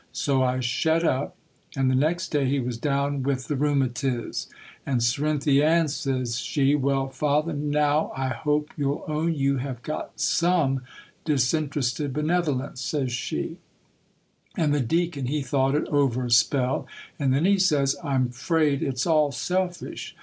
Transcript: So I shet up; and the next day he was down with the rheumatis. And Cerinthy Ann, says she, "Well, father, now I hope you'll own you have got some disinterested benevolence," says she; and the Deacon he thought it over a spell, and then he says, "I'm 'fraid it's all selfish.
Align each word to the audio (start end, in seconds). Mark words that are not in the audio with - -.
So 0.13 0.41
I 0.41 0.61
shet 0.61 1.03
up; 1.03 1.35
and 1.75 1.91
the 1.91 1.93
next 1.93 2.29
day 2.29 2.47
he 2.49 2.59
was 2.59 2.79
down 2.79 3.21
with 3.21 3.47
the 3.47 3.55
rheumatis. 3.55 4.47
And 4.83 4.99
Cerinthy 5.03 5.61
Ann, 5.63 5.89
says 5.89 6.39
she, 6.39 6.73
"Well, 6.73 7.09
father, 7.09 7.53
now 7.53 8.11
I 8.17 8.29
hope 8.29 8.69
you'll 8.75 9.03
own 9.07 9.35
you 9.35 9.57
have 9.57 9.83
got 9.83 10.19
some 10.19 10.81
disinterested 11.23 12.13
benevolence," 12.13 12.81
says 12.81 13.11
she; 13.11 13.59
and 14.57 14.73
the 14.73 14.79
Deacon 14.81 15.27
he 15.27 15.43
thought 15.43 15.75
it 15.75 15.87
over 15.89 16.25
a 16.25 16.31
spell, 16.31 16.87
and 17.19 17.31
then 17.31 17.45
he 17.45 17.59
says, 17.59 17.95
"I'm 18.03 18.29
'fraid 18.29 18.81
it's 18.81 19.05
all 19.05 19.31
selfish. 19.31 20.15